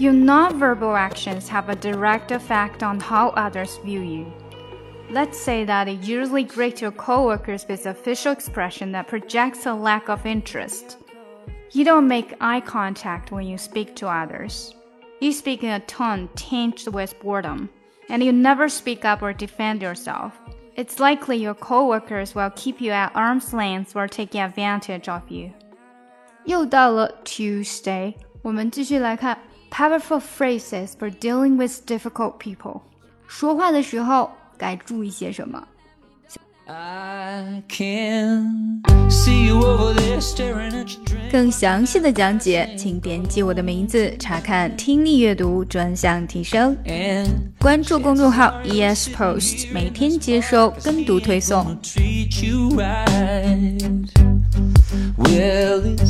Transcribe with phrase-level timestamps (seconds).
[0.00, 4.32] Your nonverbal actions have a direct effect on how others view you.
[5.10, 9.72] Let's say that you usually greet your coworkers with a facial expression that projects a
[9.72, 10.98] lack of interest.
[11.70, 14.74] You don't make eye contact when you speak to others.
[15.20, 17.70] You speak in a tone tinged with boredom,
[18.08, 20.38] and you never speak up or defend yourself.
[20.74, 25.52] It's likely your coworkers will keep you at arm's length or taking advantage of you.
[26.44, 29.38] 又到了 Tuesday，我们继续来看
[29.70, 32.80] powerful phrases for dealing with difficult people。
[33.26, 35.66] 说话的时候该注意些什么？
[41.30, 46.76] 更详细的讲解，请点击我的名字查看听力阅读专项提升。
[47.60, 51.78] 关注公众号 ES Post，每天接收跟读推送。
[55.16, 56.09] Well, it's